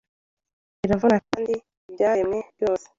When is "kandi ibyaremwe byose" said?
1.27-2.87